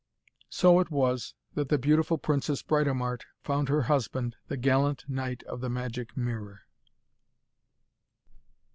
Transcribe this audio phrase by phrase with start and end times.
[0.49, 5.61] So it was that the beautiful princess Britomart found her husband, the gallant knight of
[5.61, 6.61] the Magic Mirror.